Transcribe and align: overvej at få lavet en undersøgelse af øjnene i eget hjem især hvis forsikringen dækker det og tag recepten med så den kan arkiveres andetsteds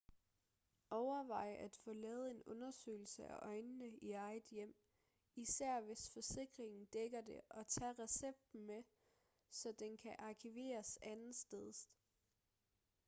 overvej 0.91 1.51
at 1.59 1.75
få 1.77 1.93
lavet 1.93 2.31
en 2.31 2.43
undersøgelse 2.45 3.25
af 3.27 3.35
øjnene 3.41 3.87
i 4.01 4.11
eget 4.11 4.43
hjem 4.51 4.75
især 5.35 5.81
hvis 5.81 6.09
forsikringen 6.13 6.85
dækker 6.85 7.21
det 7.21 7.41
og 7.49 7.67
tag 7.67 7.99
recepten 7.99 8.65
med 8.65 8.83
så 9.51 9.71
den 9.79 9.97
kan 9.97 10.15
arkiveres 10.19 10.97
andetsteds 11.01 11.89